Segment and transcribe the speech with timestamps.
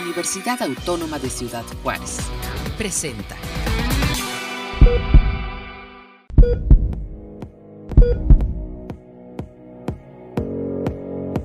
[0.00, 2.18] Universidad Autónoma de Ciudad Juárez.
[2.76, 3.36] Presenta.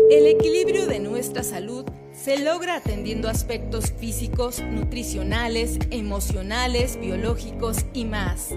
[0.10, 8.50] El equilibrio de nuestra salud se logra atendiendo aspectos físicos, nutricionales, emocionales, biológicos y más.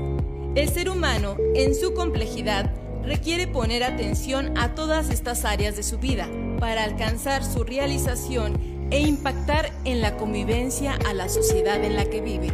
[0.57, 2.73] El ser humano, en su complejidad,
[3.05, 9.01] requiere poner atención a todas estas áreas de su vida para alcanzar su realización e
[9.01, 12.53] impactar en la convivencia a la sociedad en la que vive.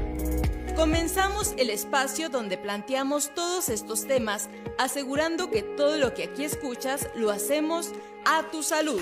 [0.77, 4.48] Comenzamos el espacio donde planteamos todos estos temas,
[4.79, 7.91] asegurando que todo lo que aquí escuchas lo hacemos
[8.24, 9.01] a tu salud.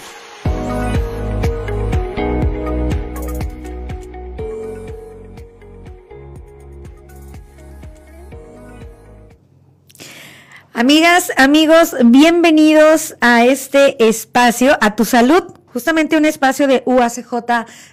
[10.79, 17.35] Amigas, amigos, bienvenidos a este espacio, a tu salud, justamente un espacio de UACJ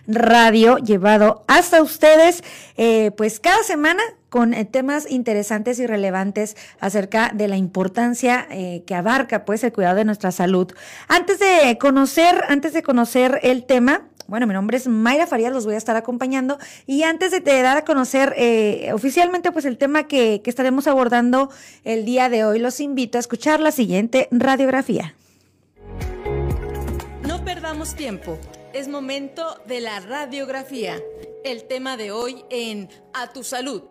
[0.08, 2.44] Radio llevado hasta ustedes,
[2.78, 8.82] eh, pues cada semana con eh, temas interesantes y relevantes acerca de la importancia eh,
[8.88, 10.74] que abarca pues el cuidado de nuestra salud.
[11.08, 15.68] Antes de conocer, antes de conocer el tema, bueno, mi nombre es Mayra Farías, los
[15.68, 16.58] voy a estar acompañando.
[16.88, 21.52] Y antes de, dar a conocer eh, oficialmente pues el tema que, que estaremos abordando
[21.84, 25.14] el día de hoy, los invito a escuchar la siguiente radiografía.
[27.66, 28.38] Perdamos tiempo,
[28.74, 31.02] es momento de la radiografía.
[31.44, 33.82] El tema de hoy en A tu salud.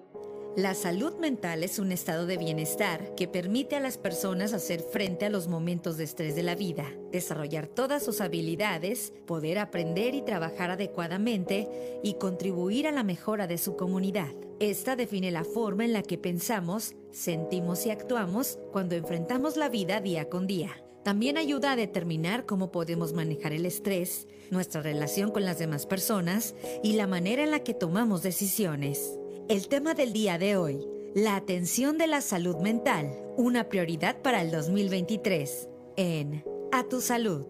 [0.57, 5.27] La salud mental es un estado de bienestar que permite a las personas hacer frente
[5.27, 10.23] a los momentos de estrés de la vida, desarrollar todas sus habilidades, poder aprender y
[10.23, 11.69] trabajar adecuadamente
[12.05, 14.31] y contribuir a la mejora de su comunidad.
[14.61, 20.01] Esta define la forma en la que pensamos, sentimos y actuamos cuando enfrentamos la vida
[20.01, 20.84] día con día.
[21.05, 26.55] También ayuda a determinar cómo podemos manejar el estrés, nuestra relación con las demás personas
[26.83, 29.19] y la manera en la que tomamos decisiones.
[29.51, 30.81] El tema del día de hoy,
[31.15, 36.43] la atención de la salud mental, una prioridad para el 2023 en
[36.73, 37.47] A tu salud.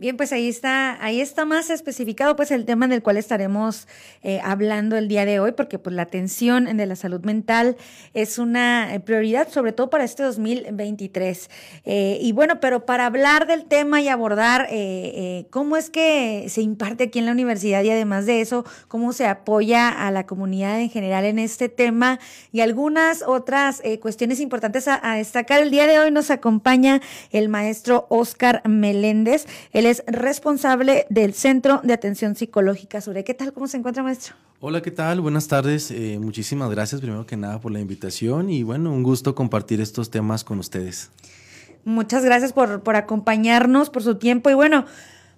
[0.00, 3.86] Bien, pues ahí está, ahí está más especificado pues el tema del cual estaremos
[4.22, 7.76] eh, hablando el día de hoy, porque pues la atención de la salud mental
[8.14, 11.50] es una eh, prioridad, sobre todo para este 2023.
[11.84, 14.70] Eh, y bueno, pero para hablar del tema y abordar
[15.50, 19.26] cómo es que se imparte aquí en la universidad y además de eso, cómo se
[19.26, 22.20] apoya a la comunidad en general en este tema
[22.52, 25.60] y algunas otras cuestiones importantes a, destacar.
[25.60, 29.46] El día de hoy nos acompaña el maestro Oscar Meléndez.
[29.90, 33.24] Es responsable del Centro de Atención Psicológica Sure.
[33.24, 33.52] ¿Qué tal?
[33.52, 34.36] ¿Cómo se encuentra, maestro?
[34.60, 35.20] Hola, ¿qué tal?
[35.20, 35.90] Buenas tardes.
[35.90, 40.10] Eh, muchísimas gracias, primero que nada, por la invitación y bueno, un gusto compartir estos
[40.10, 41.10] temas con ustedes.
[41.84, 44.84] Muchas gracias por, por acompañarnos, por su tiempo y bueno,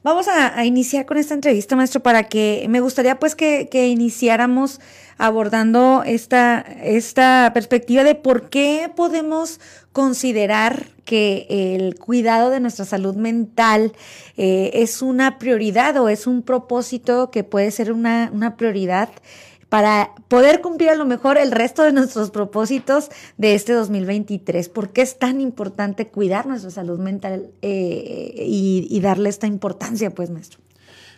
[0.05, 4.81] Vamos a, iniciar con esta entrevista, maestro, para que me gustaría pues que, iniciáramos
[5.17, 9.61] abordando esta, esta perspectiva de por qué podemos
[9.93, 13.93] considerar que el cuidado de nuestra salud mental
[14.37, 19.09] eh, es una prioridad o es un propósito que puede ser una, una prioridad
[19.73, 24.69] para poder cumplir a lo mejor el resto de nuestros propósitos de este 2023.
[24.69, 30.11] ¿Por qué es tan importante cuidar nuestra salud mental eh, y, y darle esta importancia,
[30.11, 30.61] pues, maestro?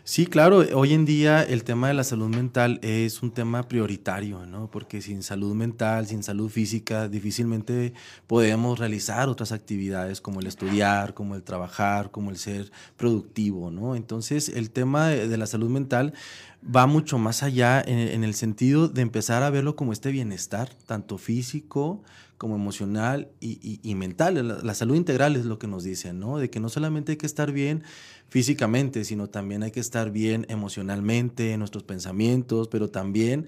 [0.07, 4.45] Sí, claro, hoy en día el tema de la salud mental es un tema prioritario,
[4.45, 4.71] ¿no?
[4.71, 7.95] Porque sin salud mental, sin salud física, difícilmente
[8.27, 13.97] podemos realizar otras actividades como el estudiar, como el trabajar, como el ser productivo, ¿no?
[13.97, 16.13] Entonces, el tema de, la salud mental
[16.65, 21.17] va mucho más allá en, el sentido de empezar a verlo como este bienestar, tanto
[21.17, 22.03] físico
[22.39, 24.65] como emocional y, mental.
[24.65, 26.39] La, salud integral es lo que nos dicen, ¿no?
[26.39, 27.83] De que no solamente hay que estar bien
[28.29, 33.47] físicamente, sino también hay que estar bien emocionalmente, en nuestros pensamientos, pero también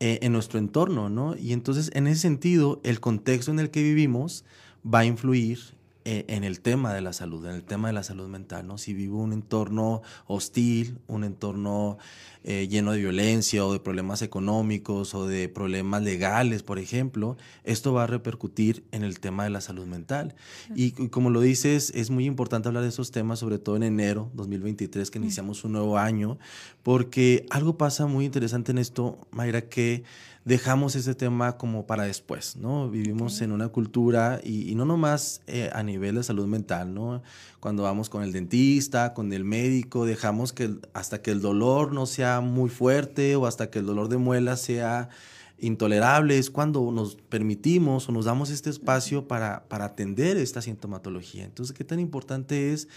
[0.00, 1.36] eh, en nuestro entorno, ¿no?
[1.36, 4.44] Y entonces, en ese sentido, el contexto en el que vivimos
[4.84, 5.58] va a influir
[6.04, 8.76] en el tema de la salud, en el tema de la salud mental, ¿no?
[8.76, 11.98] Si vivo un entorno hostil, un entorno
[12.46, 17.94] eh, lleno de violencia o de problemas económicos o de problemas legales, por ejemplo, esto
[17.94, 20.34] va a repercutir en el tema de la salud mental.
[20.74, 24.30] Y, como lo dices, es muy importante hablar de esos temas, sobre todo en enero
[24.34, 26.38] 2023, que iniciamos un nuevo año,
[26.82, 30.04] porque algo pasa muy interesante en esto, Mayra, que
[30.44, 32.90] dejamos ese tema como para después, ¿no?
[32.90, 37.22] Vivimos en una cultura y, no nomás eh, a nivel de salud mental, ¿no?
[37.60, 42.04] Cuando vamos con el dentista, con el médico, dejamos que hasta que el dolor no
[42.06, 45.08] sea muy fuerte o hasta que el dolor de muela sea
[45.58, 51.44] intolerable es cuando nos permitimos o nos damos este espacio para, para atender esta sintomatología.
[51.44, 52.88] Entonces, ¿qué tan importante es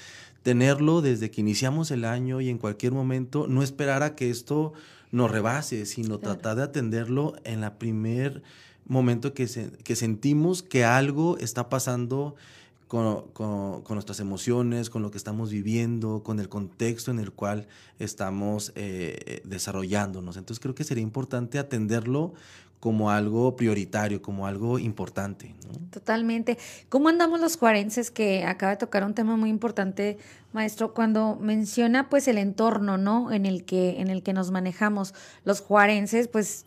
[0.44, 4.74] tenerlo desde que iniciamos el año y en cualquier momento, no esperar a que esto
[5.12, 8.44] nos rebase, sino tratar de atenderlo en el primer
[8.86, 9.48] momento que,
[9.84, 12.36] que sentimos que algo está pasando
[12.88, 13.26] con,
[13.90, 17.68] nuestras emociones, con lo que estamos viviendo, con el contexto en el cual
[18.00, 20.38] estamos eh, desarrollándonos.
[20.38, 22.34] Entonces creo que sería importante atenderlo
[22.80, 25.56] como algo prioritario, como algo importante.
[25.92, 26.58] Totalmente.
[26.90, 28.12] ¿Cómo andamos los juarenses?
[28.12, 30.18] Que acaba de tocar un tema muy importante,
[30.54, 33.32] maestro, cuando menciona pues el entorno, ¿no?
[33.32, 35.14] En el que, en el que nos manejamos.
[35.44, 36.66] Los juarenses, pues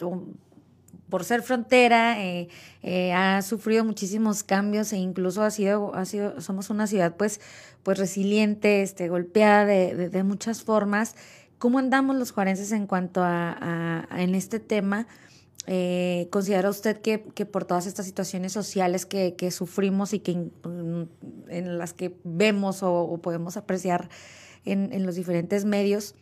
[1.08, 2.48] por ser frontera, eh,
[2.82, 7.40] eh, ha sufrido muchísimos cambios e incluso ha sido, ha sido, somos una ciudad pues,
[7.82, 11.16] pues resiliente, este, golpeada de, de, muchas formas.
[11.58, 15.06] ¿Cómo andamos los juarenses en cuanto a, a en este tema?
[15.66, 20.32] Eh, ¿Considera usted que, que, por todas estas situaciones sociales que, que sufrimos y que
[20.32, 24.08] en, las que vemos o, podemos apreciar
[24.64, 26.14] en, en, los diferentes medios,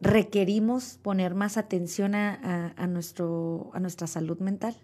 [0.00, 4.76] requerimos poner más atención a, a, nuestro, a nuestra salud mental?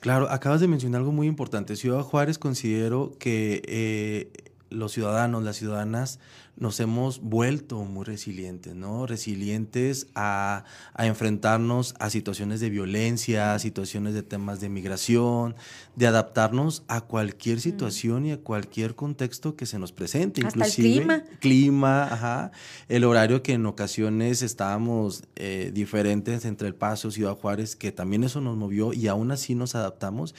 [0.00, 1.76] Claro, acabas de mencionar algo muy importante.
[1.76, 4.30] Ciudad Juárez considero que eh,
[4.70, 6.20] los ciudadanos, las ciudadanas,
[6.58, 9.06] nos hemos vuelto muy resilientes, ¿no?
[9.06, 10.64] Resilientes a,
[10.96, 15.54] enfrentarnos a situaciones de violencia, a situaciones de temas de migración,
[15.94, 17.60] de adaptarnos a cualquier mm.
[17.60, 21.24] situación y a cualquier contexto que se nos presente, Hasta inclusive el clima.
[21.40, 22.50] clima, ajá,
[22.88, 28.24] el horario que en ocasiones estábamos eh, diferentes entre El Paso, Ciudad Juárez, que también
[28.24, 30.34] eso nos movió y aún así nos adaptamos.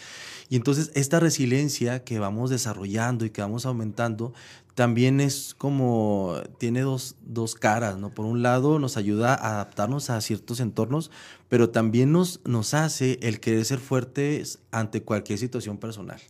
[0.50, 4.34] Y entonces esta resiliencia que vamos desarrollando y que vamos aumentando
[4.80, 8.14] también es como, tiene dos, dos, caras, ¿no?
[8.14, 11.12] Por un lado nos ayuda a adaptarnos a ciertos entornos,
[11.50, 16.22] pero también nos, nos hace el querer ser fuertes ante cualquier situación personal.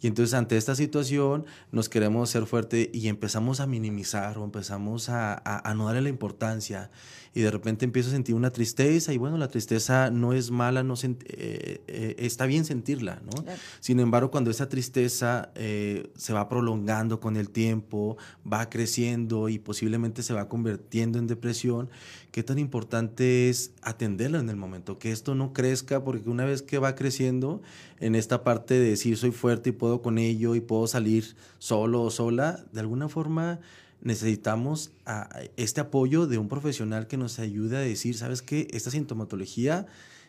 [0.00, 5.08] Y entonces ante esta situación nos queremos ser fuertes y empezamos a minimizar o empezamos
[5.08, 6.90] a, a, a no darle la importancia.
[7.36, 10.82] Y de repente empiezo a sentir una tristeza y bueno, la tristeza no es mala,
[10.82, 13.44] no eh, eh, está bien sentirla, ¿no?
[13.80, 18.16] Sin embargo, cuando esa tristeza eh, se va prolongando con el tiempo,
[18.50, 21.90] va creciendo y posiblemente se va convirtiendo en depresión,
[22.30, 26.62] qué tan importante es atenderla en el momento, que esto no crezca, porque una vez
[26.62, 27.60] que va creciendo
[28.00, 32.02] en esta parte de decir soy fuerte y puedo con ello y puedo salir solo
[32.02, 33.60] o sola, de alguna forma
[34.02, 34.90] necesitamos
[35.56, 38.68] este apoyo de un profesional que nos ayude a decir, ¿sabes qué?
[38.70, 39.86] Esta sintomatología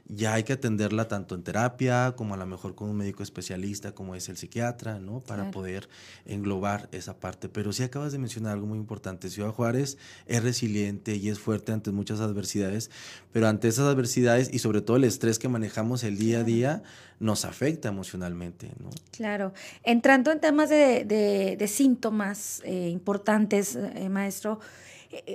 [0.09, 3.92] ya hay que atenderla tanto en terapia como a lo mejor con un médico especialista
[3.92, 5.19] como es el psiquiatra, ¿no?
[5.19, 5.89] Para poder
[6.25, 7.50] englobar esa parte.
[7.50, 9.30] Pero sí acabas de mencionar algo muy importante.
[9.30, 12.89] Ciudad Juárez es resiliente y es fuerte ante muchas adversidades,
[13.33, 16.83] pero ante esas adversidades y sobre todo el estrés que manejamos el día a día
[17.19, 18.89] nos afecta emocionalmente, ¿no?
[19.12, 19.54] Claro.
[19.83, 24.59] Entrando en temas de, síntomas eh, importantes, eh, maestro,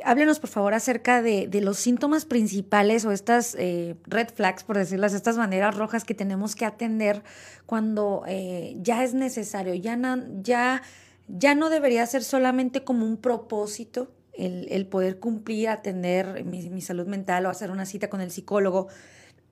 [0.04, 5.14] háblenos, por favor, acerca de, los síntomas principales o estas eh, red flags, por decirlas,
[5.14, 7.22] estas banderas rojas que tenemos que atender
[7.66, 15.18] cuando eh, ya es necesario, ya no debería ser solamente como un propósito el, poder
[15.18, 18.88] cumplir, atender mi, salud mental o hacer una cita con el psicólogo.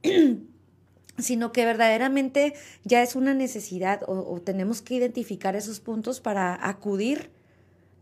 [1.19, 7.31] sino que verdaderamente ya es una necesidad o tenemos que identificar esos puntos para acudir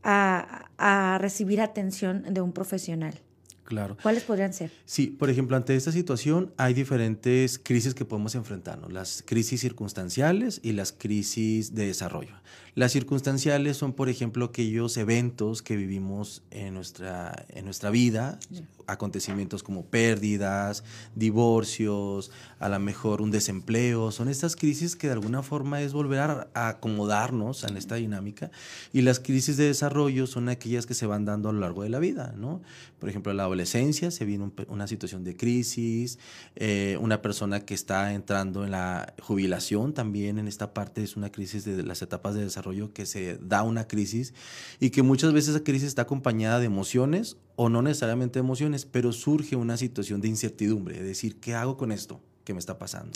[0.02, 3.14] a, recibir atención de un profesional.
[3.64, 3.98] Claro.
[4.02, 4.70] ¿Cuáles podrían ser?
[4.86, 10.60] Sí, por ejemplo, ante esta situación hay diferentes crisis que podemos enfrentarnos, las crisis circunstanciales
[10.62, 12.34] y las crisis de desarrollo.
[12.78, 18.38] Las circunstanciales son, por ejemplo, aquellos eventos que vivimos en nuestra, en nuestra vida,
[18.86, 20.84] acontecimientos como pérdidas,
[21.16, 22.30] divorcios,
[22.60, 24.12] a lo mejor un desempleo.
[24.12, 28.52] Son estas crisis que de alguna forma es volver a, acomodarnos en esta dinámica.
[28.92, 31.88] Y las crisis de desarrollo son aquellas que se van dando a lo largo de
[31.88, 32.62] la vida, ¿no?
[33.00, 36.20] Por ejemplo, en la adolescencia se viene una situación de crisis,
[36.54, 41.30] eh, una persona que está entrando en la jubilación también en esta parte es una
[41.30, 44.34] crisis de las etapas de desarrollo que se da una crisis
[44.80, 49.12] y que muchas veces esa crisis está acompañada de emociones o no necesariamente emociones, pero
[49.12, 53.12] surge una situación de incertidumbre, es decir, ¿qué hago con esto que me está pasando?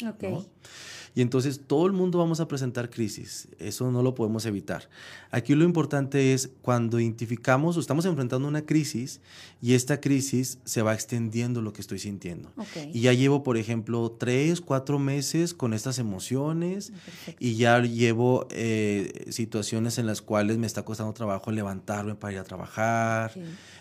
[1.14, 4.88] Y entonces todo el mundo vamos a presentar crisis, eso no lo podemos evitar.
[5.31, 9.21] Aquí lo importante es cuando identificamos o estamos enfrentando una crisis
[9.61, 12.50] y esta crisis se va extendiendo lo que estoy sintiendo.
[12.92, 16.92] Y ya llevo, por ejemplo, tres, cuatro meses con estas emociones
[17.38, 22.38] y ya llevo eh, situaciones en las cuales me está costando trabajo levantarme para ir
[22.38, 23.33] a trabajar.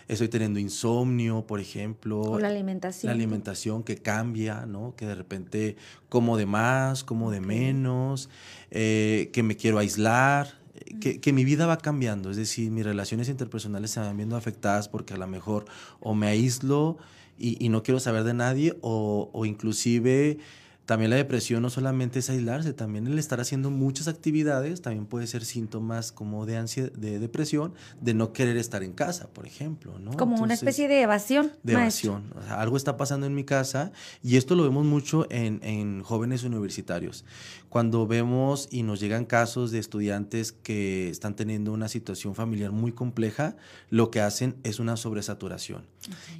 [0.08, 2.20] Estoy teniendo insomnio, por ejemplo.
[2.20, 3.08] O la alimentación.
[3.08, 4.94] La alimentación que cambia, ¿no?
[4.96, 5.76] Que de repente
[6.12, 8.28] como de más, como de menos,
[8.70, 10.60] eh, que me quiero aislar.
[11.00, 14.90] Que, que, mi vida va cambiando, es decir, mis relaciones interpersonales se van viendo afectadas
[14.90, 15.64] porque a lo mejor
[16.00, 16.98] o me aíslo
[17.38, 20.38] y, y no quiero saber de nadie o, o inclusive
[20.86, 25.26] también la depresión no solamente es aislarse, también el estar haciendo muchas actividades también puede
[25.26, 29.98] ser síntomas como de ansiedad, de depresión, de no querer estar en casa, por ejemplo,
[30.00, 30.12] ¿no?
[30.16, 31.52] Como una especie de evasión.
[31.62, 32.34] De evasión.
[32.48, 37.24] algo está pasando en mi casa y esto lo vemos mucho en, en jóvenes universitarios.
[37.68, 42.92] Cuando vemos y nos llegan casos de estudiantes que están teniendo una situación familiar muy
[42.92, 43.56] compleja,
[43.88, 45.86] lo que hacen es una sobresaturación.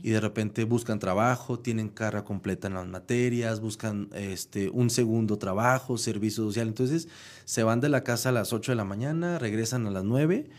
[0.02, 5.38] Y de repente buscan trabajo, tienen carga completa en las materias, buscan este, un segundo
[5.38, 6.68] trabajo, servicio social.
[6.68, 7.08] Entonces
[7.44, 10.50] se van de la casa a las 8 de la mañana, regresan a las 9.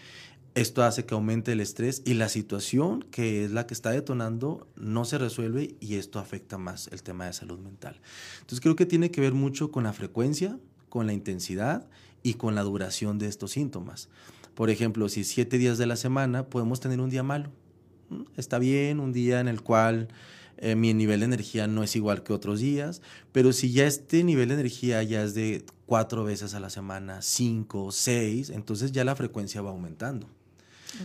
[0.56, 4.68] Esto hace que aumente el estrés y la situación que es la que está detonando
[4.76, 8.00] no se resuelve y esto afecta más el tema de salud mental.
[8.36, 11.88] Entonces creo que tiene que ver mucho con la frecuencia, con la intensidad
[12.22, 14.10] y con la duración de estos síntomas.
[14.54, 17.50] Por ejemplo, si siete días de la semana podemos tener un día malo.
[18.38, 20.08] Está bien, un día en el cual
[20.58, 23.02] eh, mi nivel de energía no es igual que otros días,
[23.32, 27.22] pero si ya este nivel de energía ya es de cuatro veces a la semana,
[27.22, 30.28] cinco, seis, entonces ya la frecuencia va aumentando.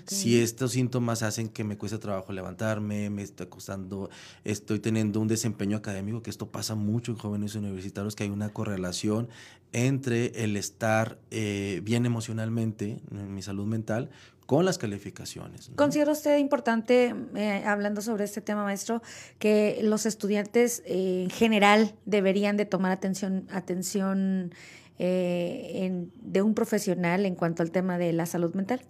[0.06, 4.10] Si estos síntomas hacen que me cueste trabajo levantarme, me está costando,
[4.44, 8.50] estoy teniendo un desempeño académico, que esto pasa mucho en jóvenes universitarios, que hay una
[8.50, 9.28] correlación
[9.72, 14.10] entre el estar eh, bien emocionalmente, en mi salud mental,
[14.48, 15.70] con las calificaciones.
[15.76, 19.02] ¿Considera usted importante, eh, hablando sobre este tema, maestro,
[19.38, 24.54] que los estudiantes eh, en general deberían de tomar atención, atención
[24.98, 28.80] eh, de un profesional en cuanto al tema de la salud mental?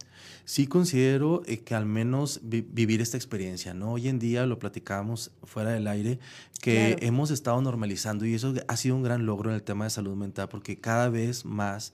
[0.44, 3.92] Sí considero eh, que al menos vivir esta experiencia, ¿no?
[3.92, 6.18] Hoy en día lo platicábamos fuera del aire,
[6.60, 9.90] que hemos estado normalizando y eso ha sido un gran logro en el tema de
[9.90, 11.92] salud mental porque cada vez más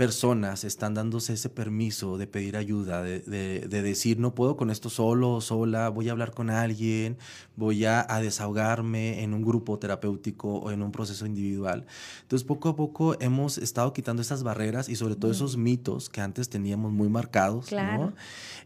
[0.00, 4.88] personas están dándose ese permiso de pedir ayuda, de, de, decir, no puedo con esto
[4.88, 7.18] solo o sola, voy a hablar con alguien,
[7.54, 11.84] voy a, desahogarme en un grupo terapéutico o en un proceso individual.
[12.22, 16.22] Entonces, poco a poco hemos estado quitando esas barreras y sobre todo esos mitos que
[16.22, 18.14] antes teníamos muy marcados, ¿no?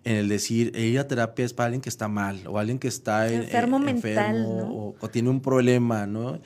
[0.04, 2.86] En el decir, ir a terapia es para alguien que está mal o alguien que
[2.86, 6.38] está enfermo, mental, o, o tiene un problema, ¿no?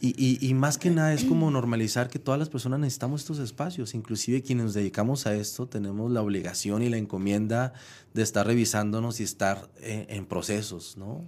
[0.00, 4.42] Y, más que nada es como normalizar que todas las personas necesitamos estos espacios, inclusive
[4.42, 7.72] quienes nos dedicamos a esto tenemos la obligación y la encomienda
[8.12, 11.24] de estar revisándonos y estar en, procesos, ¿no?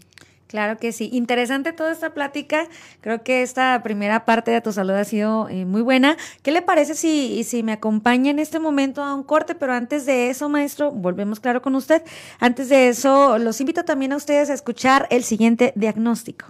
[0.48, 1.10] Claro que sí.
[1.12, 2.68] Interesante toda esta plática.
[3.02, 6.16] Creo que esta primera parte de tu salud ha sido eh, muy buena.
[6.42, 9.54] ¿Qué le parece si, si me acompaña en este momento a un corte?
[9.54, 12.02] Pero antes de eso, maestro, volvemos claro con usted.
[12.40, 16.46] Antes de eso, los invito también a ustedes a escuchar el siguiente diagnóstico.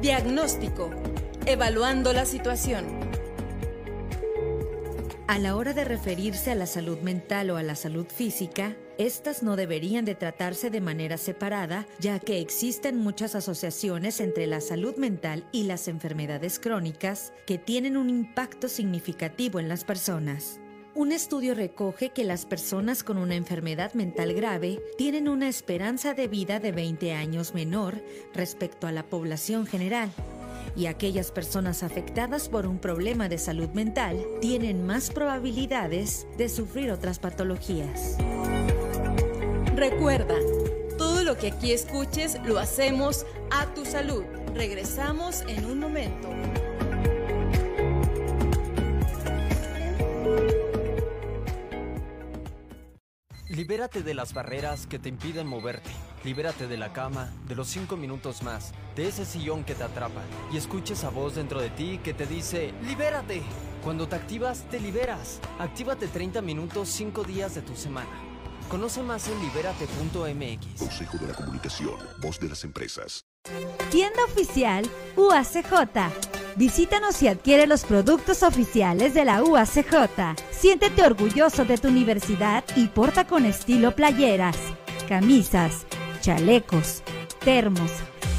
[0.00, 0.88] Diagnóstico.
[1.44, 2.86] Evaluando la situación.
[5.26, 9.42] A la hora de referirse a la salud mental o a la salud física, estas
[9.42, 14.96] no deberían de tratarse de manera separada, ya que existen muchas asociaciones entre la salud
[14.96, 20.60] mental y las enfermedades crónicas que tienen un impacto significativo en las personas.
[21.00, 26.28] Un estudio recoge que las personas con una enfermedad mental grave tienen una esperanza de
[26.28, 28.04] vida de 20 años menor
[28.34, 30.10] respecto a la población general
[30.76, 36.90] y aquellas personas afectadas por un problema de salud mental tienen más probabilidades de sufrir
[36.90, 38.18] otras patologías.
[39.74, 40.34] Recuerda,
[40.98, 44.24] todo lo que aquí escuches lo hacemos a tu salud.
[44.54, 46.28] Regresamos en un momento.
[53.60, 55.90] Libérate de las barreras que te impiden moverte.
[56.24, 60.22] Libérate de la cama, de los cinco minutos más, de ese sillón que te atrapa
[60.50, 63.42] y escucha esa voz dentro de ti que te dice, ¡libérate!
[63.84, 65.40] Cuando te activas, te liberas.
[65.58, 68.08] Actívate 30 minutos 5 días de tu semana.
[68.70, 70.78] Conoce más en libérate.mx.
[70.78, 73.26] Consejo de la Comunicación, voz de las empresas.
[73.90, 76.29] Tienda oficial UACJ.
[76.56, 80.36] Visítanos y adquiere los productos oficiales de la UACJ.
[80.50, 84.56] Siéntete orgulloso de tu universidad y porta con estilo playeras,
[85.08, 85.86] camisas,
[86.20, 87.02] chalecos,
[87.44, 87.90] termos,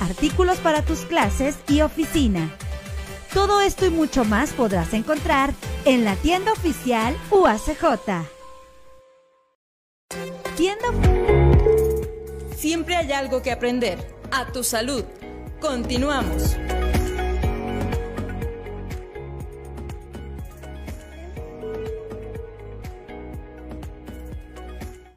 [0.02, 2.50] artículos para tus clases y oficina.
[3.34, 5.54] Todo esto y mucho más podrás encontrar
[5.86, 8.28] en la tienda oficial UACJ.
[10.58, 10.88] Tienda
[12.58, 13.98] Siempre hay algo que aprender.
[14.32, 15.04] A tu salud.
[15.60, 16.56] Continuamos.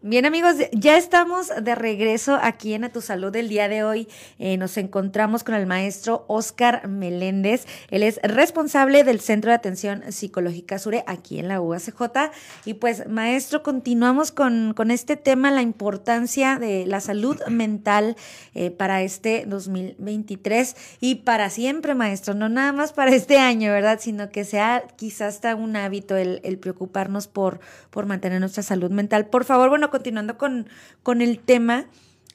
[0.07, 4.07] Bien amigos, ya estamos de regreso aquí en A Tu Salud del día de hoy.
[4.39, 7.67] Eh, nos encontramos con el maestro Oscar Meléndez.
[7.89, 12.03] Él es responsable del Centro de Atención Psicológica Sure aquí en la UACJ.
[12.67, 18.15] Y pues maestro, continuamos con, con este tema, la importancia de la salud mental
[18.55, 22.35] eh, para este 2023 y para siempre, maestro.
[22.35, 24.01] No nada más para este año, ¿verdad?
[24.03, 28.91] Sino que sea quizás hasta un hábito el, el preocuparnos por, por mantener nuestra salud
[28.91, 29.29] mental.
[29.29, 30.69] Por favor, bueno, continuando con,
[31.05, 31.87] con el tema,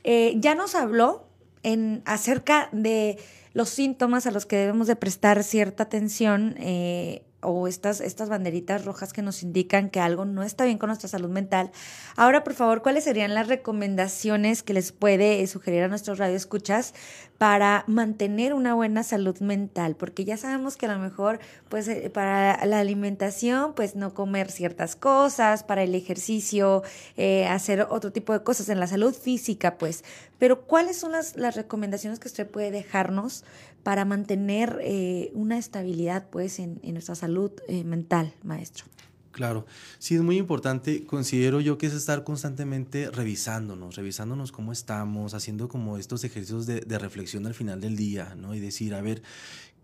[0.06, 1.28] eh, ya nos habló
[1.62, 3.18] en, acerca de
[3.52, 8.86] los síntomas a los que debemos de prestar cierta atención eh, o estas, estas banderitas
[8.86, 11.72] rojas que nos indican que algo no está bien con nuestra salud mental.
[12.16, 16.94] Ahora, por favor, ¿cuáles serían las recomendaciones que les puede sugerir a nuestros radioescuchas
[17.38, 19.96] para mantener una buena salud mental?
[19.96, 24.52] Porque ya sabemos que a lo mejor, pues, eh, para la alimentación, pues, no comer
[24.52, 26.84] ciertas cosas, para el ejercicio,
[27.16, 30.04] eh, hacer otro tipo de cosas en la salud física, pues.
[30.38, 33.44] Pero, ¿cuáles son las, las recomendaciones que usted puede dejarnos
[33.84, 38.86] para mantener eh, una estabilidad, pues, en, nuestra salud eh, mental, maestro?
[39.32, 39.66] Claro,
[40.00, 45.70] sí es muy importante, considero yo que es estar constantemente revisándonos, revisándonos cómo estamos, haciendo
[45.70, 48.54] como estos ejercicios de reflexión al final del día, ¿no?
[48.54, 49.22] Y decir, a ver,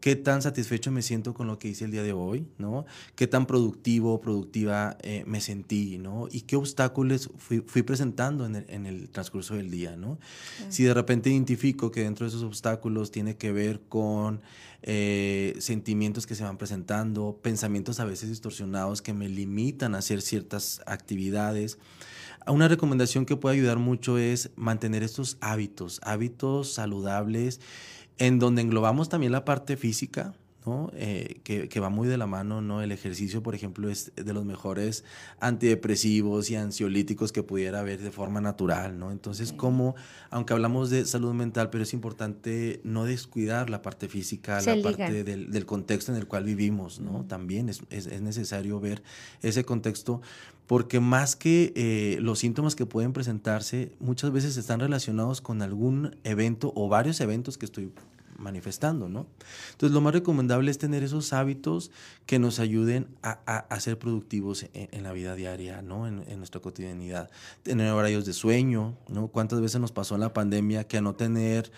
[0.05, 2.85] qué tan satisfecho me siento con lo que hice el día de hoy, ¿no?
[3.15, 6.27] Qué tan productivo o productiva eh, me sentí, ¿no?
[6.31, 10.19] Y qué obstáculos fui, fui presentando en el, en el, transcurso del día, ¿no?
[10.69, 14.41] Si de repente identifico que dentro de esos obstáculos tiene que ver con
[14.83, 20.21] eh, sentimientos que se van presentando, pensamientos a veces distorsionados que me limitan a hacer
[20.21, 21.79] ciertas actividades,
[22.45, 27.59] una recomendación que puede ayudar mucho es mantener estos hábitos, hábitos saludables
[28.17, 30.33] en donde englobamos también la parte física,
[30.65, 30.89] ¿no?
[30.93, 32.81] Eh, que, que, va muy de la mano, ¿no?
[32.81, 35.03] El ejercicio, por ejemplo, es de los mejores
[35.39, 39.11] antidepresivos y ansiolíticos que pudiera haber de forma natural, ¿no?
[39.11, 39.95] Entonces, como,
[40.29, 44.75] aunque hablamos de salud mental, pero es importante no descuidar la parte física, Se la
[44.77, 44.89] liga.
[44.89, 47.25] parte del, del, contexto en el cual vivimos, ¿no?
[47.25, 49.03] También es, es, es, necesario ver
[49.41, 50.21] ese contexto,
[50.67, 56.15] porque más que eh, los síntomas que pueden presentarse, muchas veces están relacionados con algún
[56.23, 57.91] evento o varios eventos que estoy
[58.37, 59.27] manifestando, ¿no?
[59.71, 61.91] Entonces, lo más recomendable es tener esos hábitos
[62.25, 66.07] que nos ayuden a, a, a ser productivos en, en, la vida diaria, ¿no?
[66.07, 67.29] En, en, nuestra cotidianidad.
[67.63, 69.27] Tener horarios de sueño, ¿no?
[69.27, 71.71] ¿Cuántas veces nos pasó en la pandemia que a no tener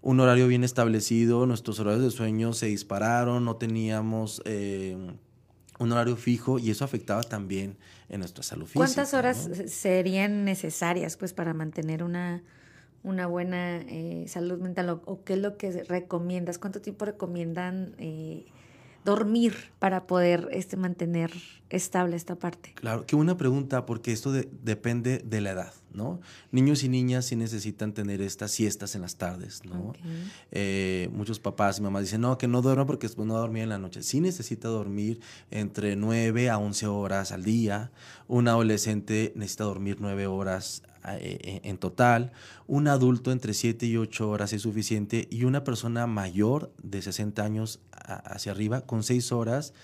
[0.00, 4.42] un horario bien establecido, nuestros horarios de sueño se dispararon, no teníamos...
[4.44, 4.96] Eh,
[5.78, 7.76] un horario fijo y eso afectaba también
[8.08, 8.78] en nuestra salud física.
[8.78, 9.68] ¿Cuántas horas ¿no?
[9.68, 12.42] serían necesarias pues para mantener una,
[13.02, 16.58] una buena eh, salud mental o, o, qué es lo que recomiendas?
[16.58, 18.46] ¿Cuánto tiempo recomiendan eh,
[19.04, 21.32] dormir para poder este, mantener
[21.70, 22.72] estable esta parte?
[22.74, 26.20] Claro, qué buena pregunta, porque esto de, depende de la edad, ¿no?
[26.52, 29.88] Niños y niñas sí necesitan tener estas siestas en las tardes, ¿no?
[29.88, 30.30] Okay.
[30.52, 33.64] Eh, muchos papás y mamás dicen, no, que no duerma porque no va a dormir
[33.64, 34.02] en la noche.
[34.02, 37.90] Sí necesita dormir entre 9 a 11 horas al día.
[38.28, 42.32] Un adolescente necesita dormir 9 horas en total,
[42.66, 47.42] un adulto entre 7 y 8 horas es suficiente y una persona mayor de 60
[47.42, 49.74] años hacia arriba con 6 horas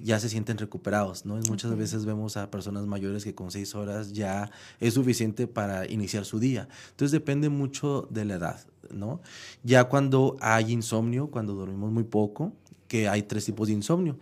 [0.00, 1.34] ya se sienten recuperados, ¿no?
[1.48, 1.80] Muchas okay.
[1.80, 6.38] veces vemos a personas mayores que con 6 horas ya es suficiente para iniciar su
[6.38, 6.68] día.
[6.90, 8.60] Entonces depende mucho de la edad,
[8.90, 9.20] ¿no?
[9.64, 12.52] Ya cuando hay insomnio, cuando dormimos muy poco,
[12.86, 14.18] que hay tres tipos de insomnio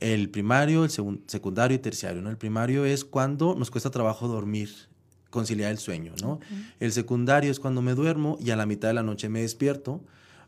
[0.00, 0.90] el primario, el
[1.26, 2.22] secundario y terciario.
[2.22, 2.30] ¿no?
[2.30, 4.70] El primario es cuando nos cuesta trabajo dormir,
[5.30, 6.34] conciliar el sueño, ¿no?
[6.34, 6.74] Okay.
[6.80, 10.00] El secundario es cuando me duermo y a la mitad de la noche me despierto.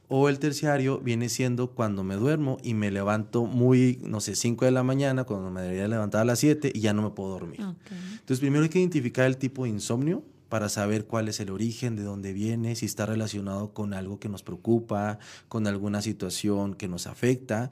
[0.09, 4.67] O el terciario viene siendo cuando me duermo y me levanto muy, no sé, 5
[4.67, 7.31] de la mañana, cuando me debería levantar a las 7 y ya no me puedo
[7.31, 7.63] dormir.
[7.63, 7.97] Okay.
[8.13, 11.97] Entonces, primero hay que identificar el tipo de insomnio para saber cuál es el origen,
[11.97, 15.19] de dónde viene, si está relacionado con algo que nos preocupa,
[15.49, 17.71] con alguna situación que nos afecta.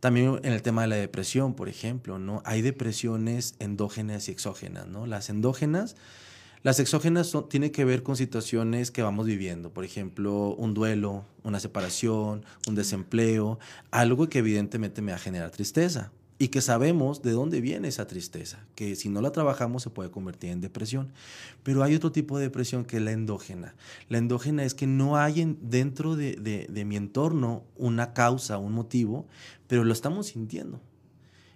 [0.00, 2.40] También en el tema de la depresión, por ejemplo, ¿no?
[2.46, 5.06] Hay depresiones endógenas y exógenas, ¿no?
[5.06, 5.96] Las endógenas
[6.64, 11.26] las exógenas son, tienen que ver con situaciones que vamos viviendo, por ejemplo, un duelo,
[11.42, 13.58] una separación, un desempleo,
[13.90, 16.10] algo que evidentemente me va a generar tristeza.
[16.36, 20.10] y que sabemos de dónde viene esa tristeza, que si no la trabajamos se puede
[20.10, 21.12] convertir en depresión.
[21.62, 23.76] Pero hay otro tipo de depresión que es la endógena.
[24.08, 29.28] La endógena es que no hay dentro de, mi entorno una causa, un motivo,
[29.68, 30.80] pero lo estamos sintiendo.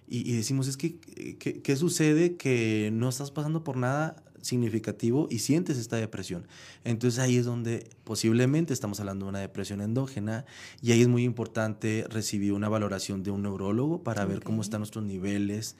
[0.07, 0.97] Y, decimos, es que,
[1.37, 2.37] ¿qué sucede?
[2.37, 6.47] Que no estás pasando por nada significativo y sientes esta depresión.
[6.83, 10.45] Entonces ahí es donde posiblemente estamos hablando de una depresión endógena
[10.81, 14.81] y ahí es muy importante recibir una valoración de un neurólogo para ver cómo están
[14.81, 15.75] nuestros niveles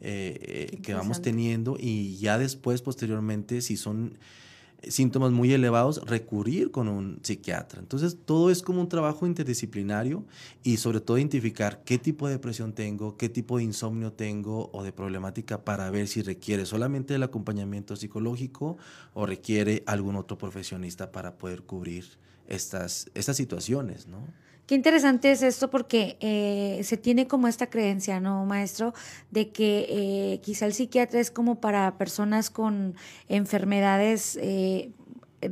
[0.00, 4.18] eh, eh, que vamos teniendo y ya después, posteriormente, si son
[4.90, 7.80] síntomas muy elevados, recurrir con un psiquiatra.
[7.80, 10.24] Entonces, todo es como un trabajo interdisciplinario
[10.62, 14.82] y sobre todo identificar qué tipo de depresión tengo, qué tipo de insomnio tengo o
[14.82, 18.76] de problemática para ver si requiere solamente el acompañamiento psicológico
[19.12, 22.04] o requiere algún otro profesionista para poder cubrir
[22.46, 24.26] estas, estas situaciones, ¿no?
[24.66, 28.94] Qué interesante es esto porque eh, se tiene como esta creencia, ¿no, maestro?
[29.30, 32.94] De que eh, quizá el psiquiatra es como para personas con
[33.28, 34.38] enfermedades.
[34.40, 34.90] Eh,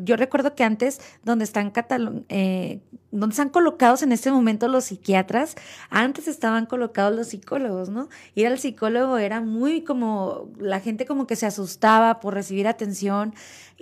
[0.03, 1.72] yo recuerdo que antes, donde están
[2.29, 5.55] eh, donde están colocados en este momento los psiquiatras,
[5.90, 8.09] antes estaban colocados los psicólogos, ¿no?
[8.35, 13.35] Ir al psicólogo era muy como, la gente como que se asustaba por recibir atención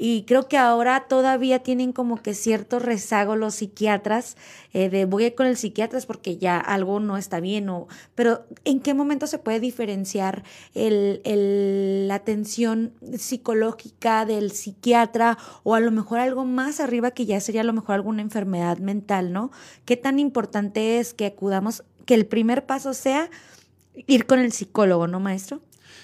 [0.02, 4.38] y creo que ahora todavía tienen como que cierto rezago los psiquiatras
[4.72, 7.86] eh, de voy a ir con el psiquiatra porque ya algo no está bien o
[8.14, 10.42] pero en qué momento se puede diferenciar
[10.74, 17.26] el, el, la atención psicológica del psiquiatra o a lo mejor algo más arriba que
[17.26, 19.50] ya sería a lo mejor alguna enfermedad mental, ¿no?
[19.84, 23.28] ¿Qué tan importante es que acudamos, que el primer paso sea
[24.06, 25.60] ir con el psicólogo, ¿no, maestro?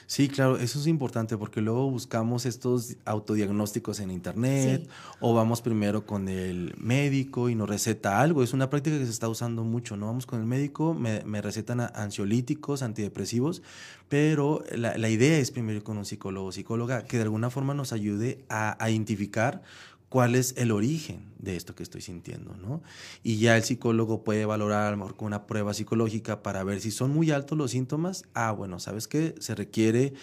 [0.09, 4.89] Sí, claro, eso es importante porque luego buscamos estos autodiagnósticos en internet
[5.19, 8.45] o vamos primero con el médico y nos receta algo.
[8.45, 10.07] Es una práctica que se está usando mucho, ¿no?
[10.07, 13.63] Vamos con el médico, me, recetan ansiolíticos, antidepresivos,
[14.09, 17.75] pero la, idea es primero ir con un psicólogo o psicóloga que de alguna forma
[17.75, 19.63] nos ayude a, a identificar
[20.09, 22.83] cuál es el origen de esto que estoy sintiendo, ¿no?
[23.23, 26.81] Y ya el psicólogo puede valorar a lo mejor con una prueba psicológica para ver
[26.81, 28.25] si son muy altos los síntomas.
[28.35, 29.35] Ah, bueno, ¿sabes qué?
[29.41, 30.15] Se requiere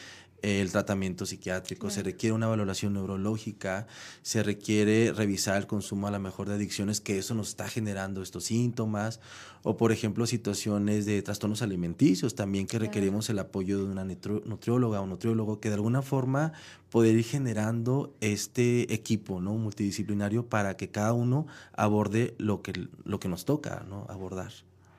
[0.43, 3.87] el tratamiento psiquiátrico, se requiere una valoración neurológica,
[4.21, 8.21] se requiere revisar el consumo a lo mejor de adicciones, que eso nos está generando
[8.21, 9.21] estos síntomas,
[9.63, 14.99] o por ejemplo situaciones de trastornos alimenticios también que requerimos el apoyo de una nutrióloga
[14.99, 16.51] o nutriólogo que de alguna forma
[16.89, 19.53] poder ir generando este equipo ¿no?
[19.53, 24.05] multidisciplinario para que cada uno aborde lo que, lo que nos toca ¿no?
[24.09, 24.51] abordar.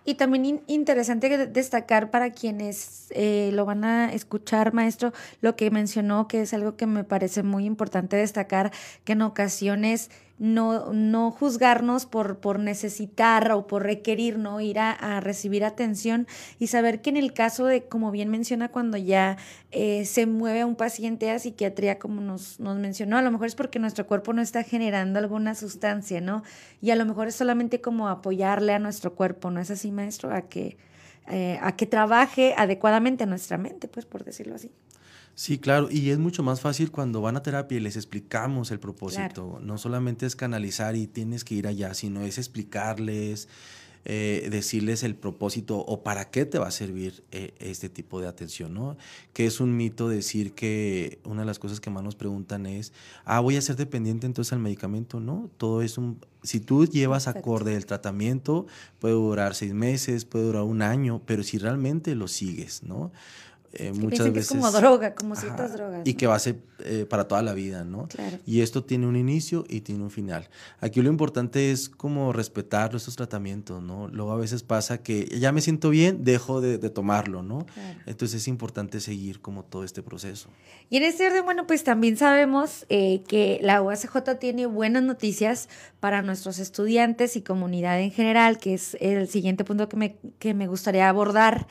[0.05, 6.29] Y también interesante destacar para quienes eh, lo van a escuchar, maestro, lo que mencionó,
[6.29, 8.71] que es algo que me parece muy importante destacar,
[9.05, 14.61] que en ocasiones no, no juzgarnos por, por necesitar o por requerir, ¿no?
[14.61, 16.27] Ir a, recibir atención
[16.59, 19.37] y saber que en el caso de, como bien menciona, cuando ya
[19.71, 23.47] eh, se mueve a un paciente a psiquiatría, como nos, nos mencionó, a lo mejor
[23.47, 26.43] es porque nuestro cuerpo no está generando alguna sustancia, ¿no?
[26.81, 30.35] Y a lo mejor es solamente como apoyarle a nuestro cuerpo, ¿no es así, maestro?
[30.35, 30.77] A que,
[31.29, 34.71] eh, a que trabaje adecuadamente nuestra mente, pues, por decirlo así.
[35.35, 38.79] Sí, claro, y es mucho más fácil cuando van a terapia y les explicamos el
[38.79, 39.59] propósito.
[39.61, 43.49] No solamente es canalizar y tienes que ir allá, sino es explicarles,
[44.07, 48.29] eh, decirles el propósito o para qué te va a servir eh, este tipo de
[48.29, 48.99] atención, ¿no?
[49.33, 52.93] Que es un mito decir que una de las cosas que más nos preguntan es,
[53.25, 55.51] ah, voy a ser dependiente entonces al medicamento, ¿no?
[55.57, 58.67] Todo es un, si tú llevas acorde el tratamiento,
[58.99, 63.11] puede durar seis meses, puede durar un año, pero si realmente lo sigues, ¿no?
[63.77, 64.51] Eh, muchas veces.
[64.51, 66.03] es como droga, como ciertas drogas.
[66.05, 68.09] Y que va a ser eh, para toda la vida, ¿no?
[68.09, 68.39] Claro.
[68.47, 70.49] Y esto tiene un inicio y tiene un final.
[70.81, 74.09] Aquí lo importante es como respetar nuestros tratamientos, ¿no?
[74.09, 77.67] Luego a veces pasa que ya me siento bien, dejo de, tomarlo, ¿no?
[78.07, 80.49] Entonces es importante seguir como todo este proceso.
[80.91, 85.69] Y en este orden, bueno, pues también sabemos eh, que la UACJ tiene buenas noticias
[86.01, 90.55] para nuestros estudiantes y comunidad en general, que es el siguiente punto que me, que
[90.55, 91.67] me gustaría abordar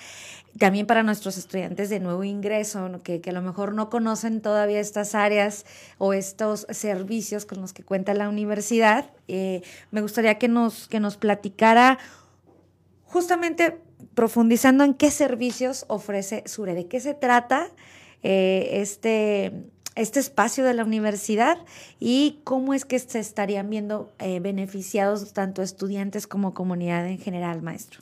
[0.57, 5.15] también para nuestros estudiantes de nuevo ingreso, que, a lo mejor no conocen todavía estas
[5.15, 5.65] áreas
[5.97, 10.99] o estos servicios con los que cuenta la universidad, eh, me gustaría que nos, que
[10.99, 11.97] nos platicara
[13.05, 13.79] justamente
[14.13, 17.69] profundizando en qué servicios ofrece SURE, de qué se trata
[18.21, 19.53] eh, este,
[19.95, 21.57] este espacio de la universidad
[21.99, 27.61] y cómo es que se estarían viendo eh, beneficiados tanto estudiantes como comunidad en general,
[27.61, 28.01] maestro.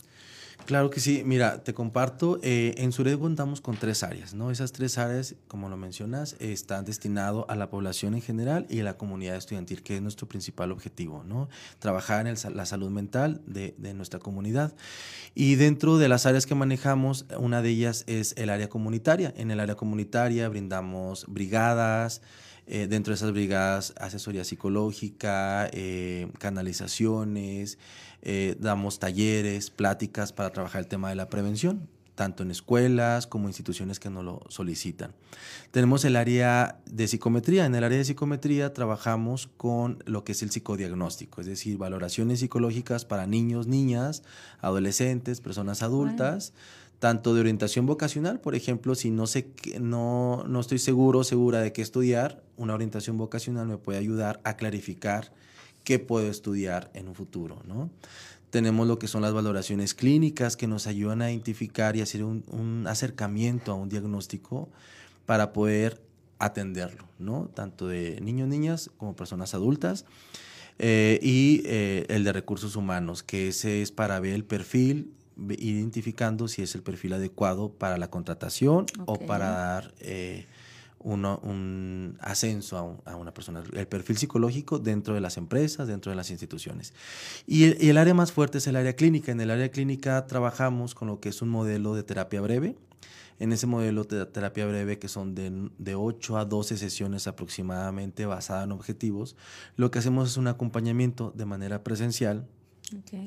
[0.65, 1.23] Claro que sí.
[1.25, 2.39] Mira, te comparto.
[2.43, 4.51] Eh, en Sured contamos con tres áreas, ¿no?
[4.51, 8.83] Esas tres áreas, como lo mencionas, están destinadas a la población en general y a
[8.83, 11.49] la comunidad estudiantil, que es nuestro principal objetivo, ¿no?
[11.79, 14.73] Trabajar en la salud mental de, de, nuestra comunidad.
[15.35, 19.33] Y dentro de las áreas que manejamos, una de ellas es el área comunitaria.
[19.37, 22.21] En el área comunitaria brindamos brigadas,
[22.67, 27.77] eh, dentro de esas brigadas, asesoría psicológica, eh, canalizaciones,
[28.21, 33.47] eh, damos talleres, pláticas para trabajar el tema de la prevención, tanto en escuelas como
[33.47, 35.13] instituciones que nos lo solicitan.
[35.71, 37.65] Tenemos el área de psicometría.
[37.65, 42.41] En el área de psicometría trabajamos con lo que es el psicodiagnóstico, es decir, valoraciones
[42.41, 44.23] psicológicas para niños, niñas,
[44.61, 46.53] adolescentes, personas adultas
[47.01, 49.47] tanto de orientación vocacional, por ejemplo, si no sé
[49.79, 54.55] no, no estoy seguro segura de qué estudiar, una orientación vocacional me puede ayudar a
[54.55, 55.33] clarificar
[55.83, 57.89] qué puedo estudiar en un futuro, ¿no?
[58.51, 62.43] Tenemos lo que son las valoraciones clínicas que nos ayudan a identificar y hacer un,
[62.51, 64.69] un acercamiento a un diagnóstico
[65.25, 66.03] para poder
[66.37, 67.49] atenderlo, ¿no?
[67.55, 70.05] Tanto de niños, niñas como personas adultas.
[70.77, 75.15] Eh, y eh, el de recursos humanos, que ese es para ver el perfil
[75.49, 80.45] identificando si es el perfil adecuado para la contratación o para dar eh,
[81.03, 83.63] un ascenso a, una persona.
[83.73, 86.93] El perfil psicológico dentro de las empresas, dentro de las instituciones.
[87.47, 89.31] Y el, y el, área más fuerte es el área clínica.
[89.31, 92.75] En el área clínica trabajamos con lo que es un modelo de terapia breve.
[93.39, 98.27] En ese modelo de terapia breve, que son de, de 8 a 12 sesiones aproximadamente
[98.27, 99.35] basada en objetivos,
[99.77, 102.45] lo que hacemos es un acompañamiento de manera presencial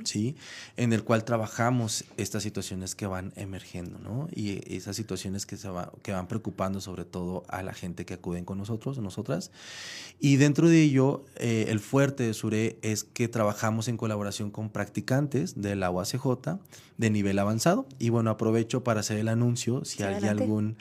[0.05, 0.37] ¿sí?
[0.77, 4.29] En el cual trabajamos estas situaciones que van emergiendo, ¿no?
[4.35, 8.15] Y esas situaciones que, se va, que van preocupando sobre todo a la gente que
[8.15, 9.51] acuden con nosotros, nosotras.
[10.21, 14.71] Y dentro de ello, eh, el fuerte de SURE es que trabajamos en colaboración con
[14.71, 16.59] practicantes de la UACJ
[16.97, 17.87] de nivel avanzado.
[17.99, 20.77] Y bueno, aprovecho para hacer el anuncio, si hay algún,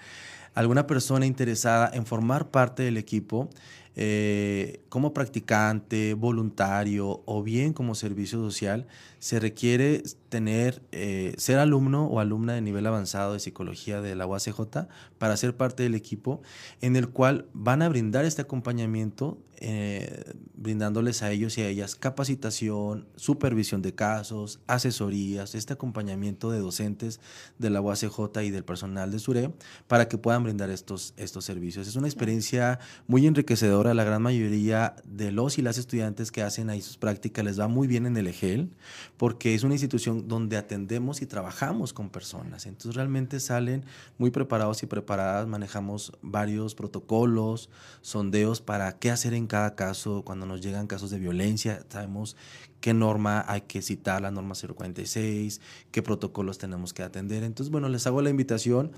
[0.54, 3.50] alguna persona interesada en formar parte del equipo,
[3.96, 8.86] eh, como practicante, voluntario o bien como servicio social,
[9.18, 14.28] se requiere tener, eh, ser alumno o alumna de nivel avanzado de psicología de la
[14.28, 16.44] UACJ para ser parte del equipo
[16.82, 21.96] en el cual van a brindar este acompañamiento, eh, brindándoles a ellos y a ellas
[21.96, 27.20] capacitación, supervisión de casos, asesorías, este acompañamiento de docentes
[27.58, 29.54] de la UACJ y del personal de SURE
[29.88, 31.88] para que puedan brindar estos, estos servicios.
[31.88, 33.94] Es una experiencia muy enriquecedora.
[33.94, 37.68] La gran mayoría de los y las estudiantes que hacen ahí sus prácticas les va
[37.68, 38.70] muy bien en el EGEL
[39.18, 42.66] porque es una institución donde atendemos y trabajamos con personas.
[42.66, 43.86] Entonces realmente salen
[44.18, 47.70] muy preparados y preparadas, manejamos varios protocolos,
[48.02, 52.36] sondeos para qué hacer en cada caso cuando nos llegan casos de violencia, sabemos
[52.84, 57.44] qué norma hay que citar, la norma 046, qué protocolos tenemos que atender.
[57.44, 58.92] Entonces, bueno, les hago la invitación.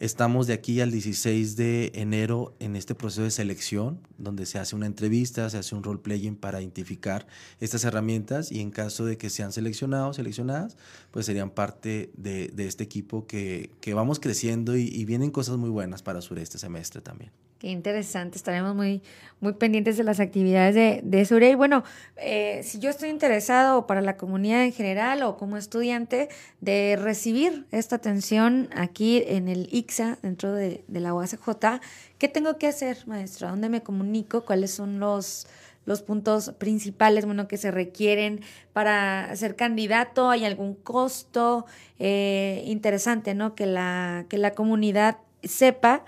[0.00, 4.74] Estamos de aquí al 16 de enero en este proceso de selección, donde se hace
[4.74, 7.26] una entrevista, se hace un role-playing para identificar
[7.60, 10.76] estas herramientas y en caso de que sean seleccionados, seleccionadas,
[11.10, 16.02] pues serían parte de, este equipo que, que vamos creciendo y, vienen cosas muy buenas
[16.02, 17.30] para Sureste este semestre también.
[17.62, 19.02] Qué interesante, estaremos muy,
[19.38, 21.48] muy pendientes de las actividades de, de Sure.
[21.48, 21.84] Y bueno,
[22.16, 26.28] eh, si yo estoy interesado para la comunidad en general o como estudiante
[26.60, 31.80] de recibir esta atención aquí en el ICSA, dentro de, la UACJ,
[32.18, 33.48] ¿qué tengo que hacer, maestro?
[33.48, 34.44] ¿A dónde me comunico?
[34.44, 35.46] ¿Cuáles son los,
[35.84, 38.40] los puntos principales bueno, que se requieren
[38.72, 40.30] para ser candidato?
[40.30, 41.66] ¿Hay algún costo
[41.98, 43.54] eh, interesante, ¿no?
[43.54, 46.04] Que la, que la comunidad sepa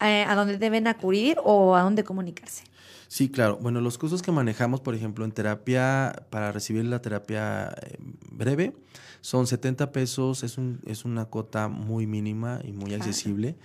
[0.00, 2.64] eh, a dónde deben acudir o a dónde comunicarse.
[3.12, 3.58] Sí, claro.
[3.60, 7.98] Bueno, los costos que manejamos, por ejemplo, en terapia, para recibir la terapia eh,
[8.30, 8.74] breve,
[9.20, 13.58] son 70 pesos, es, un, es una cota muy mínima y muy accesible.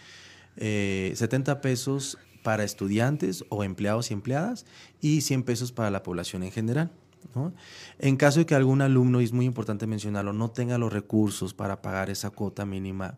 [0.57, 4.65] Eh, 70 pesos para estudiantes o empleados y empleadas
[4.99, 6.91] y 100 pesos para la población en general.
[7.33, 7.53] ¿no?
[7.99, 11.53] En caso de que algún alumno, y es muy importante mencionarlo, no tenga los recursos
[11.53, 13.17] para pagar esa cuota mínima,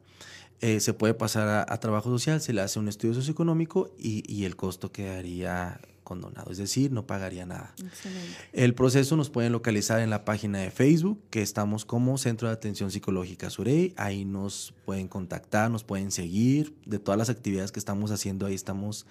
[0.61, 4.45] eh, se puede pasar a, trabajo social, se le hace un estudio socioeconómico y, y
[4.45, 7.75] el costo quedaría condonado, es decir, no pagaría nada.
[7.77, 8.35] Excelente.
[8.51, 12.55] El proceso nos pueden localizar en la página de Facebook, que estamos como Centro de
[12.55, 17.79] Atención Psicológica Surey, ahí nos pueden contactar, nos pueden seguir, de todas las actividades que
[17.79, 19.05] estamos haciendo, ahí estamos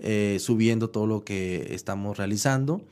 [0.00, 2.82] eh, subiendo todo lo que estamos realizando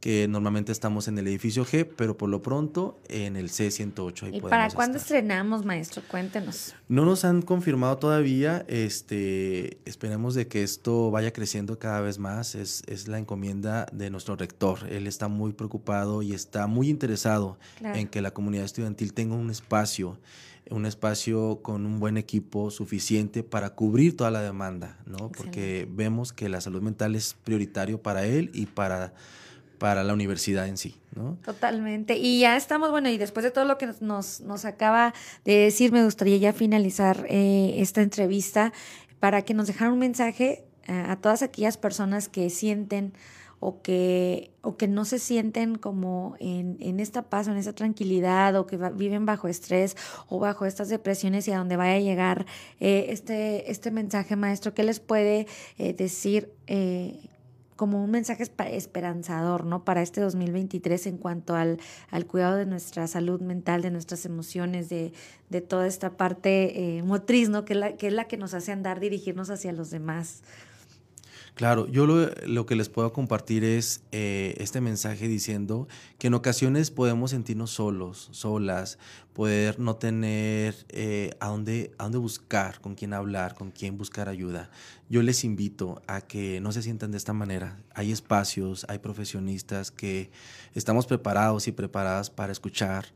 [0.00, 4.34] que normalmente estamos en el edificio G, pero por lo pronto en el C108.
[4.34, 6.02] ¿Y para cuándo estrenamos, maestro?
[6.06, 6.74] Cuéntenos.
[6.88, 12.54] No nos han confirmado todavía, este, esperemos de que esto vaya creciendo cada vez más,
[12.54, 14.86] es, es la encomienda de nuestro rector.
[14.90, 19.50] Él está muy preocupado y está muy interesado en que la comunidad estudiantil tenga un
[19.50, 20.18] espacio
[20.70, 25.30] un espacio con un buen equipo suficiente para cubrir toda la demanda, ¿no?
[25.30, 29.14] Porque vemos que la salud mental es prioritario para él y para
[29.78, 31.36] para la universidad en sí, ¿no?
[31.44, 32.16] Totalmente.
[32.16, 35.92] Y ya estamos, bueno, y después de todo lo que nos, nos acaba de decir,
[35.92, 38.72] me gustaría ya finalizar eh, esta entrevista
[39.20, 43.12] para que nos dejaran un mensaje eh, a todas aquellas personas que sienten
[43.58, 48.54] o que, o que no se sienten como en, en esta paz en esta tranquilidad
[48.56, 49.96] o que viven bajo estrés
[50.28, 52.44] o bajo estas depresiones y a donde vaya a llegar
[52.80, 55.46] eh, este, este mensaje, maestro, ¿qué les puede
[55.78, 56.52] decir
[57.76, 59.84] como un mensaje esperanzador, ¿no?
[59.84, 61.78] Para este 2023 en cuanto al,
[62.10, 65.12] al cuidado de nuestra salud mental, de nuestras emociones, de,
[65.50, 67.64] de toda esta parte eh, motriz, ¿no?
[67.64, 70.42] Que la, que es la que nos hace andar, dirigirnos hacia los demás.
[71.56, 75.88] Claro, yo lo, que les puedo compartir es eh, este mensaje diciendo
[76.18, 78.98] que en ocasiones podemos sentirnos solos, solas,
[79.32, 84.28] poder no tener eh, a, dónde, a dónde buscar, con quién hablar, con quién buscar
[84.28, 84.68] ayuda.
[85.08, 87.78] Yo les invito a que no se sientan de esta manera.
[87.94, 90.30] Hay espacios, hay profesionistas que
[90.74, 93.06] estamos preparados y preparadas para escuchar,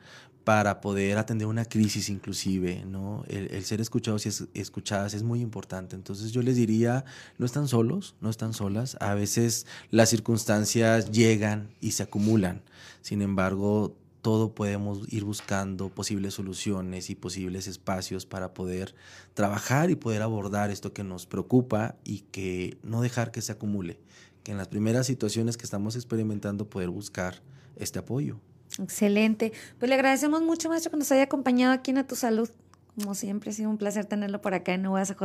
[0.44, 3.24] para poder atender una crisis inclusive, ¿no?
[3.28, 5.96] El, ser escuchados y escuchadas es muy importante.
[5.96, 7.04] Entonces yo les diría,
[7.38, 8.96] no están solos, no están solas.
[9.00, 12.62] A veces las circunstancias llegan y se acumulan.
[13.02, 18.94] Sin embargo, todo podemos ir buscando posibles soluciones y posibles espacios para poder
[19.34, 23.98] trabajar y poder abordar esto que nos preocupa y que no dejar que se acumule.
[24.42, 27.42] Que en las primeras situaciones que estamos experimentando poder buscar
[27.76, 28.40] este apoyo.
[28.82, 29.52] Excelente.
[29.78, 32.48] Pues le agradecemos mucho, maestro, que nos haya acompañado aquí en A Tu Salud.
[32.98, 35.22] Como siempre, ha sido un placer tenerlo por acá en UASJ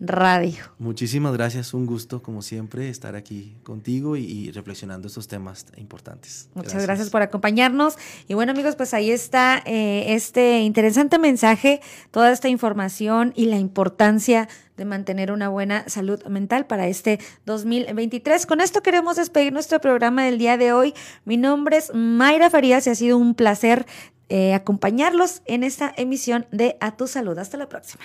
[0.00, 0.58] Radio.
[0.78, 6.48] Muchísimas gracias, un gusto, como siempre, estar aquí contigo y, reflexionando estos temas importantes.
[6.54, 7.10] Muchas gracias.
[7.10, 7.96] por acompañarnos.
[8.28, 13.58] Y bueno, amigos, pues ahí está eh, este interesante mensaje, toda esta información y la
[13.58, 18.46] importancia de mantener una buena salud mental para este 2023.
[18.46, 20.94] Con esto queremos despedir nuestro programa del día de hoy.
[21.24, 23.86] Mi nombre es Mayra Farías y ha sido un placer
[24.34, 27.36] eh, acompañarlos en esta emisión de A Tu Salud.
[27.36, 28.02] Hasta la próxima.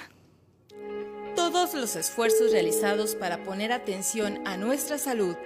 [1.38, 5.38] Todos los esfuerzos realizados para poner atención a nuestra salud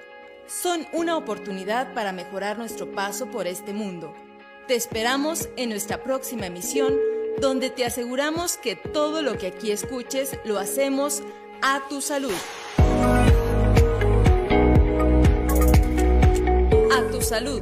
[0.48, 4.12] son una oportunidad para mejorar nuestro paso por este mundo.
[4.68, 6.96] Te esperamos en nuestra próxima emisión,
[7.40, 11.22] donde te aseguramos que todo lo que aquí escuches lo hacemos
[11.62, 12.34] a tu salud.
[16.92, 17.62] A tu salud